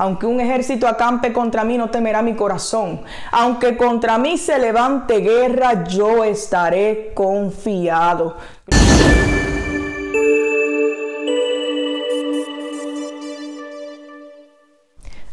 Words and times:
Aunque 0.00 0.24
un 0.24 0.40
ejército 0.40 0.88
acampe 0.88 1.30
contra 1.30 1.62
mí, 1.62 1.76
no 1.76 1.90
temerá 1.90 2.22
mi 2.22 2.34
corazón. 2.34 3.02
Aunque 3.32 3.76
contra 3.76 4.16
mí 4.16 4.38
se 4.38 4.58
levante 4.58 5.18
guerra, 5.18 5.84
yo 5.84 6.24
estaré 6.24 7.12
confiado. 7.14 8.34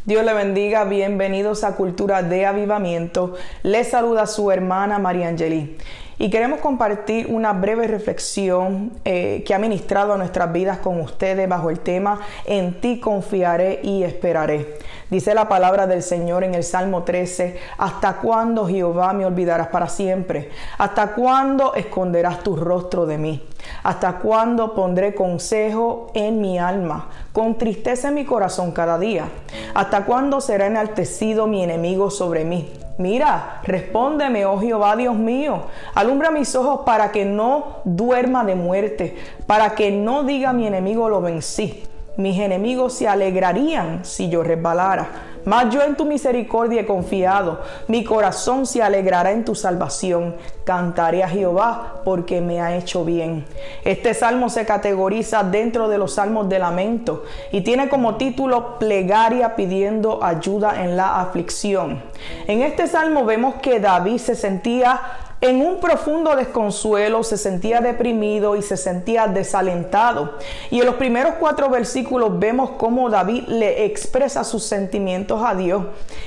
Dios 0.07 0.23
le 0.23 0.33
bendiga, 0.33 0.85
bienvenidos 0.85 1.65
a 1.65 1.75
Cultura 1.75 2.23
de 2.23 2.45
Avivamiento. 2.45 3.33
Les 3.61 3.89
saluda 3.89 4.25
su 4.25 4.49
hermana 4.51 4.99
María 4.99 5.27
Angelí 5.27 5.75
y 6.17 6.29
queremos 6.29 6.61
compartir 6.61 7.27
una 7.27 7.51
breve 7.51 7.87
reflexión 7.87 8.93
eh, 9.03 9.43
que 9.45 9.53
ha 9.53 9.59
ministrado 9.59 10.13
a 10.13 10.17
nuestras 10.17 10.53
vidas 10.53 10.77
con 10.77 11.01
ustedes 11.01 11.49
bajo 11.49 11.69
el 11.69 11.81
tema 11.81 12.21
En 12.45 12.79
ti 12.79 13.01
confiaré 13.01 13.81
y 13.83 14.03
esperaré. 14.03 14.77
Dice 15.09 15.33
la 15.33 15.49
palabra 15.49 15.87
del 15.87 16.01
Señor 16.01 16.45
en 16.45 16.55
el 16.55 16.63
Salmo 16.63 17.03
13, 17.03 17.59
¿hasta 17.77 18.13
cuándo 18.21 18.65
Jehová 18.65 19.11
me 19.11 19.25
olvidarás 19.25 19.67
para 19.67 19.89
siempre? 19.89 20.51
¿Hasta 20.77 21.15
cuándo 21.15 21.73
esconderás 21.75 22.43
tu 22.43 22.55
rostro 22.55 23.05
de 23.05 23.17
mí? 23.17 23.45
¿Hasta 23.87 24.19
cuándo 24.19 24.75
pondré 24.75 25.15
consejo 25.15 26.07
en 26.13 26.41
mi 26.41 26.59
alma? 26.59 27.07
Con 27.31 27.57
tristeza 27.57 28.09
en 28.09 28.15
mi 28.15 28.25
corazón 28.25 28.73
cada 28.73 28.99
día. 28.99 29.29
¿Hasta 29.73 30.03
cuándo 30.03 30.41
será 30.41 30.67
enaltecido 30.67 31.47
mi 31.47 31.63
enemigo 31.63 32.11
sobre 32.11 32.43
mí? 32.43 32.69
Mira, 32.97 33.61
respóndeme, 33.63 34.45
oh 34.45 34.59
Jehová 34.59 34.97
Dios 34.97 35.15
mío, 35.15 35.61
alumbra 35.95 36.31
mis 36.31 36.53
ojos 36.53 36.81
para 36.85 37.13
que 37.13 37.23
no 37.23 37.77
duerma 37.85 38.43
de 38.43 38.55
muerte, 38.55 39.15
para 39.45 39.73
que 39.73 39.89
no 39.89 40.23
diga 40.23 40.51
mi 40.51 40.67
enemigo 40.67 41.07
lo 41.07 41.21
vencí. 41.21 41.81
Mis 42.17 42.39
enemigos 42.39 42.93
se 42.93 43.07
alegrarían 43.07 44.03
si 44.03 44.29
yo 44.29 44.43
resbalara 44.43 45.27
mas 45.47 45.73
yo 45.73 45.81
en 45.81 45.95
tu 45.95 46.03
misericordia 46.03 46.81
he 46.81 46.85
confiado. 46.85 47.61
Mi 47.87 48.03
corazón 48.03 48.65
se 48.65 48.83
alegrará 48.83 49.31
en 49.31 49.45
tu 49.45 49.55
salvación. 49.55 50.35
Cantaré 50.65 51.23
a 51.23 51.29
Jehová 51.29 52.01
porque 52.03 52.41
me 52.41 52.59
ha 52.59 52.75
hecho 52.75 53.05
bien. 53.05 53.45
Este 53.85 54.13
salmo 54.13 54.49
se 54.49 54.65
categoriza 54.65 55.43
dentro 55.43 55.87
de 55.87 55.99
los 55.99 56.15
salmos 56.15 56.49
de 56.49 56.59
lamento 56.59 57.23
y 57.53 57.61
tiene 57.61 57.87
como 57.87 58.17
título 58.17 58.77
Plegaria 58.77 59.55
pidiendo 59.55 60.21
ayuda 60.21 60.83
en 60.83 60.97
la 60.97 61.21
aflicción. 61.21 62.03
En 62.45 62.61
este 62.61 62.85
salmo 62.85 63.23
vemos 63.23 63.55
que 63.61 63.79
David 63.79 64.17
se 64.17 64.35
sentía 64.35 64.99
en 65.39 65.61
un 65.61 65.79
profundo 65.79 66.35
desconsuelo, 66.35 67.23
se 67.23 67.37
sentía 67.37 67.79
deprimido 67.79 68.55
y 68.55 68.63
se 68.63 68.75
sentía 68.75 69.27
desalentado. 69.27 70.33
Y 70.71 70.79
en 70.79 70.87
los 70.87 70.95
primeros 70.95 71.35
cuatro 71.39 71.69
versículos 71.69 72.39
vemos 72.39 72.71
cómo 72.71 73.09
David 73.09 73.43
le 73.47 73.85
expresa 73.85 74.43
sus 74.43 74.63
sentimientos 74.63 75.43
a 75.43 75.53
Dios 75.53 75.83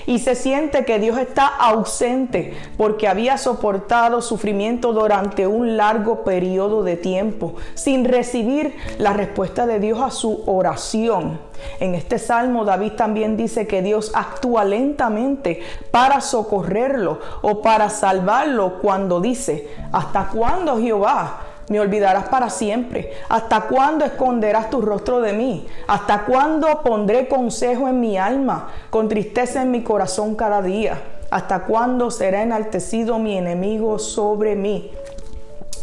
y 0.06 0.20
se 0.20 0.36
siente 0.36 0.84
que 0.84 1.00
Dios 1.00 1.18
está 1.18 1.46
ausente 1.46 2.56
porque 2.76 3.08
había 3.08 3.36
soportado 3.36 4.22
sufrimiento 4.22 4.92
durante 4.92 5.46
un 5.46 5.76
largo 5.76 6.22
periodo 6.22 6.84
de 6.84 6.96
tiempo 6.96 7.54
sin 7.74 8.04
recibir 8.04 8.76
la 8.98 9.12
respuesta 9.12 9.66
de 9.66 9.80
Dios 9.80 10.00
a 10.00 10.10
su 10.10 10.44
oración. 10.46 11.50
En 11.78 11.94
este 11.94 12.18
salmo 12.18 12.64
David 12.64 12.92
también 12.92 13.36
dice 13.36 13.66
que 13.66 13.82
Dios 13.82 14.12
actúa 14.14 14.64
lentamente 14.64 15.60
para 15.90 16.20
socorrerlo 16.20 17.18
o 17.42 17.60
para 17.60 17.90
salvarlo 17.90 18.78
cuando 18.80 18.99
dice, 19.20 19.68
¿hasta 19.92 20.28
cuándo 20.28 20.78
Jehová? 20.78 21.46
me 21.70 21.78
olvidarás 21.78 22.28
para 22.28 22.50
siempre? 22.50 23.12
¿Hasta 23.28 23.62
cuándo 23.62 24.04
esconderás 24.04 24.70
tu 24.70 24.80
rostro 24.82 25.20
de 25.20 25.32
mí? 25.32 25.68
¿Hasta 25.86 26.24
cuándo 26.24 26.82
pondré 26.82 27.28
consejo 27.28 27.86
en 27.86 28.00
mi 28.00 28.18
alma, 28.18 28.70
con 28.90 29.08
tristeza 29.08 29.62
en 29.62 29.70
mi 29.70 29.84
corazón 29.84 30.34
cada 30.34 30.62
día? 30.62 31.00
¿Hasta 31.30 31.60
cuándo 31.60 32.10
será 32.10 32.42
enaltecido 32.42 33.20
mi 33.20 33.38
enemigo 33.38 34.00
sobre 34.00 34.56
mí? 34.56 34.90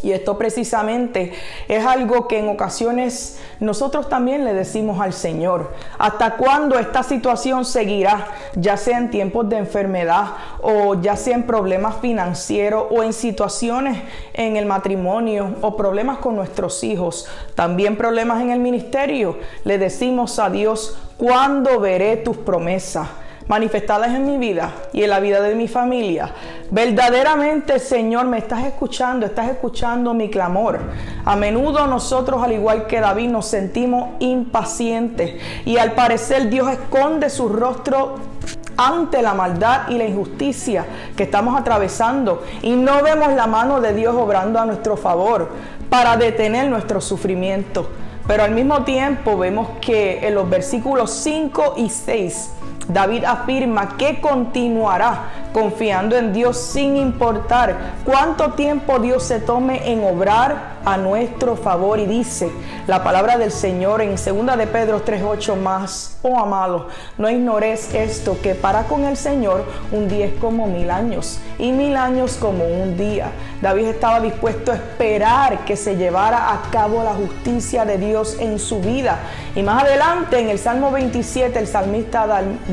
Y 0.08 0.13
esto 0.13 0.37
precisamente 0.37 1.33
es 1.67 1.86
algo 1.86 2.30
que 2.30 2.39
en 2.39 2.48
ocasiones 2.48 3.42
nosotros 3.59 4.08
también 4.08 4.45
le 4.45 4.54
decimos 4.54 5.02
al 5.02 5.11
Señor. 5.11 5.73
¿Hasta 5.98 6.37
cuándo 6.37 6.80
esta 6.80 7.04
situación 7.04 7.65
seguirá? 7.65 8.30
Ya 8.55 8.77
sea 8.77 8.99
en 8.99 9.11
tiempos 9.11 9.49
de 9.49 9.58
enfermedad 9.58 10.27
o 10.61 10.95
ya 11.02 11.17
sea 11.17 11.36
en 11.36 11.43
problemas 11.43 11.98
financieros 11.98 12.86
o 12.89 13.04
en 13.04 13.11
situaciones 13.11 14.02
en 14.31 14.55
el 14.55 14.65
matrimonio 14.65 15.55
o 15.59 15.76
problemas 15.76 16.20
con 16.20 16.37
nuestros 16.37 16.86
hijos. 16.86 17.27
También 17.54 17.98
problemas 17.98 18.42
en 18.42 18.52
el 18.52 18.60
ministerio. 18.60 19.37
Le 19.65 19.77
decimos 19.77 20.39
a 20.39 20.49
Dios, 20.49 20.98
¿cuándo 21.17 21.81
veré 21.81 22.15
tus 22.15 22.37
promesas? 22.37 23.10
manifestadas 23.48 24.10
en 24.10 24.26
mi 24.26 24.37
vida 24.37 24.73
y 24.93 25.04
en 25.04 25.10
la 25.10 25.20
vida 25.20 25.42
de 25.42 25.55
mi 25.55 25.67
familia. 25.67 26.31
Verdaderamente, 26.70 27.80
Señor, 27.80 28.26
me 28.26 28.39
estás 28.39 28.66
escuchando, 28.66 29.26
estás 29.26 29.50
escuchando 29.50 30.14
mi 30.14 30.30
clamor. 30.30 30.80
A 31.23 31.36
menudo 31.38 31.88
nosotros, 31.88 32.44
al 32.44 32.52
igual 32.52 32.88
que 32.88 33.00
David, 33.00 33.30
nos 33.30 33.45
sentimos 33.45 34.10
impacientes 34.20 35.42
y 35.66 35.78
al 35.78 35.94
parecer 35.94 36.50
Dios 36.50 36.70
esconde 36.70 37.30
su 37.30 37.48
rostro 37.48 38.16
ante 38.76 39.22
la 39.22 39.33
maldad 39.33 39.88
y 39.88 39.98
la 39.98 40.05
injusticia 40.05 40.86
que 41.16 41.23
estamos 41.23 41.60
atravesando 41.60 42.44
y 42.61 42.76
no 42.76 43.02
vemos 43.02 43.34
la 43.34 43.48
mano 43.48 43.80
de 43.80 43.94
Dios 43.94 44.14
obrando 44.16 44.60
a 44.60 44.66
nuestro 44.66 44.98
favor 44.98 45.49
para 45.89 46.17
detener 46.17 46.70
nuestro 46.70 46.99
sufrimiento. 46.99 47.88
Pero 48.28 48.44
al 48.44 48.52
mismo 48.52 48.84
tiempo 48.84 49.38
vemos 49.38 49.70
que 49.80 50.28
en 50.28 50.36
los 50.36 50.49
versículos 50.49 51.11
5 51.11 51.76
y 51.78 51.89
6 51.89 52.52
David 52.88 53.26
afirma 53.26 53.98
que 53.98 54.22
continuará 54.22 55.46
confiando 55.53 56.15
en 56.15 56.33
Dios 56.33 56.58
sin 56.58 56.97
importar 56.97 57.75
cuánto 58.05 58.52
tiempo 58.53 58.99
Dios 58.99 59.23
se 59.23 59.39
tome 59.39 59.91
en 59.91 60.03
obrar 60.03 60.77
a 60.85 60.97
nuestro 60.97 61.58
favor 61.58 61.99
y 61.99 62.05
dice 62.05 62.49
la 62.87 63.03
palabra 63.03 63.37
del 63.37 63.52
Señor 63.52 64.02
en 64.02 64.11
2 64.11 64.57
de 64.57 64.67
Pedro 64.67 65.03
3:8 65.03 65.55
más, 65.57 66.17
oh 66.21 66.39
amado, 66.39 66.87
no 67.17 67.30
ignores 67.30 67.93
esto 67.93 68.37
que 68.41 68.55
para 68.55 68.83
con 68.83 69.03
el 69.03 69.17
Señor 69.17 69.65
un 69.91 70.07
día 70.07 70.27
es 70.27 70.33
como 70.36 70.67
mil 70.67 70.89
años 70.89 71.39
y 71.59 71.71
mil 71.71 71.97
años 71.97 72.37
como 72.39 72.65
un 72.65 72.95
día. 72.95 73.31
David 73.61 73.87
estaba 73.87 74.19
dispuesto 74.19 74.71
a 74.71 74.75
esperar 74.75 75.65
que 75.65 75.75
se 75.75 75.97
llevara 75.97 76.53
a 76.53 76.61
cabo 76.69 77.03
la 77.03 77.13
justicia 77.13 77.86
de 77.86 77.97
Dios 77.97 78.37
en 78.39 78.59
su 78.59 78.80
vida. 78.80 79.17
Y 79.55 79.63
más 79.63 79.83
adelante 79.83 80.39
en 80.39 80.49
el 80.49 80.59
Salmo 80.59 80.91
27 80.91 81.57
el 81.57 81.67
salmista 81.67 82.27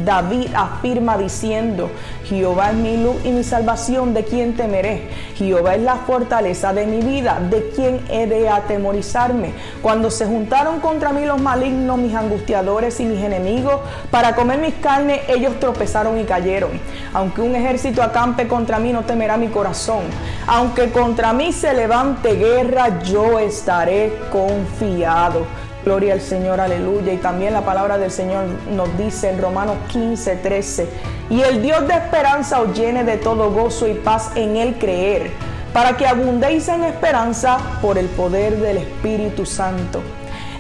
David 0.05 0.49
afirma 0.55 1.17
diciendo, 1.17 1.91
Jehová 2.25 2.64
es 2.71 2.77
mi 2.77 2.97
luz 2.97 3.17
y 3.25 3.31
mi 3.31 3.45
salvación, 3.45 4.15
¿de 4.15 4.25
quien 4.25 4.55
temeré? 4.55 5.09
Jehová 5.37 5.75
es 5.75 5.83
la 5.83 5.97
fortaleza 5.97 6.73
de 6.73 6.87
mi 6.87 7.01
vida, 7.01 7.41
¿de 7.51 7.71
quien 7.71 8.01
he 8.11 8.27
de 8.27 8.49
atemorizarme. 8.49 9.53
Cuando 9.83 10.11
se 10.11 10.27
juntaron 10.27 10.81
contra 10.81 11.13
mí 11.13 11.25
los 11.25 11.41
malignos, 11.41 11.99
mis 11.99 12.15
angustiadores 12.15 13.01
y 13.01 13.05
mis 13.05 13.23
enemigos, 13.23 13.81
para 14.11 14.35
comer 14.35 14.59
mis 14.59 14.75
carnes, 14.75 15.21
ellos 15.29 15.59
tropezaron 15.61 16.19
y 16.19 16.25
cayeron. 16.25 16.71
Aunque 17.13 17.41
un 17.41 17.55
ejército 17.55 18.03
acampe 18.03 18.49
contra 18.49 18.79
mí, 18.79 18.93
no 18.93 19.03
temerá 19.03 19.37
mi 19.37 19.49
corazón. 19.49 20.03
Aunque 20.47 20.91
contra 20.91 21.33
mí 21.33 21.53
se 21.53 21.75
levante 21.75 22.35
guerra, 22.35 23.03
yo 23.03 23.39
estaré 23.39 24.13
confiado. 24.31 25.47
Gloria 25.85 26.15
al 26.15 26.21
Señor, 26.23 26.61
aleluya. 26.61 27.13
Y 27.13 27.19
también 27.19 27.53
la 27.53 27.61
palabra 27.63 27.99
del 27.99 28.11
Señor 28.11 28.47
nos 28.71 28.97
dice 28.97 29.29
en 29.29 29.41
Romanos 29.41 29.77
15, 29.89 30.37
13. 30.37 30.89
Y 31.29 31.43
el 31.43 31.61
Dios 31.61 31.87
de 31.87 31.95
esperanza 31.95 32.61
os 32.61 32.77
llene 32.77 33.05
de 33.05 33.19
todo 33.19 33.51
gozo 33.51 33.87
y 33.87 33.95
paz 33.95 34.31
en 34.35 34.57
el 34.57 34.79
creer 34.79 35.31
para 35.75 35.97
que 35.97 36.07
abundéis 36.07 36.69
en 36.69 36.85
esperanza 36.85 37.59
por 37.83 37.99
el 37.99 38.07
poder 38.07 38.57
del 38.61 38.79
Espíritu 38.79 39.45
Santo. 39.45 40.03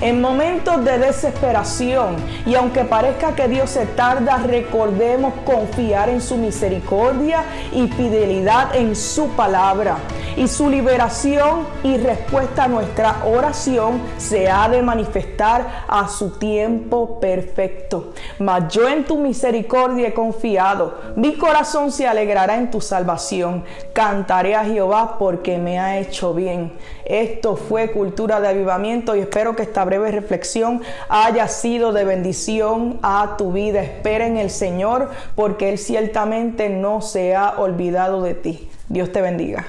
En 0.00 0.20
momentos 0.20 0.84
de 0.84 0.98
desesperación 0.98 2.16
y 2.44 2.56
aunque 2.56 2.84
parezca 2.84 3.34
que 3.34 3.46
Dios 3.46 3.70
se 3.70 3.86
tarda, 3.86 4.38
recordemos 4.38 5.32
confiar 5.46 6.08
en 6.10 6.20
su 6.20 6.36
misericordia 6.36 7.44
y 7.72 7.86
fidelidad 7.88 8.74
en 8.74 8.96
su 8.96 9.28
palabra 9.30 9.98
y 10.36 10.48
su 10.48 10.68
liberación 10.68 11.66
y 11.82 11.96
respuesta 11.96 12.64
a 12.64 12.68
nuestra 12.68 13.24
oración 13.24 14.00
se 14.18 14.50
ha 14.50 14.68
de 14.68 14.82
manifestar 14.82 15.84
a 15.88 16.08
su 16.08 16.38
tiempo 16.38 17.20
perfecto. 17.20 18.12
Mas 18.38 18.72
yo 18.72 18.88
en 18.88 19.04
tu 19.04 19.18
misericordia 19.18 20.08
he 20.08 20.14
confiado, 20.14 20.98
mi 21.16 21.36
corazón 21.36 21.92
se 21.92 22.06
alegrará 22.06 22.56
en 22.56 22.70
tu 22.70 22.80
salvación, 22.80 23.64
cantaré 23.92 24.54
a 24.54 24.64
Jehová 24.64 25.16
porque 25.18 25.58
me 25.58 25.78
ha 25.78 25.98
hecho 25.98 26.34
bien. 26.34 26.72
Esto 27.04 27.56
fue 27.56 27.92
cultura 27.92 28.40
de 28.40 28.48
avivamiento 28.48 29.14
y 29.14 29.20
espero 29.20 29.54
que 29.54 29.62
esta 29.62 29.84
breve 29.84 30.10
reflexión 30.10 30.82
haya 31.08 31.48
sido 31.48 31.92
de 31.92 32.04
bendición 32.04 32.98
a 33.02 33.36
tu 33.36 33.52
vida. 33.52 33.82
Espera 33.82 34.26
en 34.26 34.36
el 34.36 34.50
Señor 34.50 35.10
porque 35.34 35.70
Él 35.70 35.78
ciertamente 35.78 36.68
no 36.68 37.00
se 37.00 37.34
ha 37.36 37.54
olvidado 37.58 38.22
de 38.22 38.34
ti. 38.34 38.68
Dios 38.88 39.12
te 39.12 39.20
bendiga. 39.20 39.66